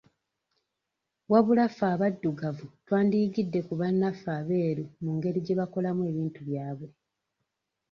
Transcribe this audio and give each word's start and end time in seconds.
Wabula 1.31 1.65
ffe 1.69 1.85
abaddugavu 1.93 2.65
twandiyigidde 2.85 3.59
ku 3.67 3.73
bannaffe 3.79 4.29
abeeru 4.39 4.85
mu 5.03 5.11
ngeri 5.17 5.39
gye 5.45 5.57
bakolamu 5.59 6.01
ebintu 6.11 6.39
byabwe. 6.49 6.89